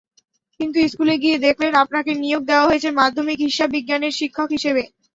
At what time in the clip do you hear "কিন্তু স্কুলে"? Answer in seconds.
0.59-1.15